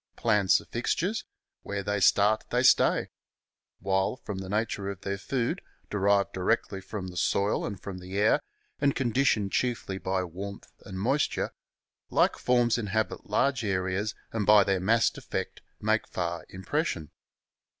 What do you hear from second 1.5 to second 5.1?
where they start they stay; while from the nature of